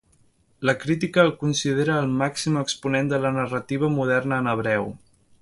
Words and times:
La 0.61 0.71
crítica 0.83 1.21
el 1.23 1.29
considera 1.43 1.97
el 2.05 2.09
màxim 2.23 2.57
exponent 2.63 3.13
de 3.13 3.21
la 3.27 3.33
narrativa 3.37 3.91
moderna 3.99 4.43
en 4.45 4.53
hebreu. 4.57 4.91